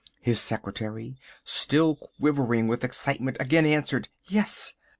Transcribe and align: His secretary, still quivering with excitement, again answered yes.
His 0.19 0.39
secretary, 0.41 1.19
still 1.45 1.93
quivering 2.19 2.67
with 2.67 2.83
excitement, 2.83 3.37
again 3.39 3.67
answered 3.67 4.07
yes. 4.25 4.73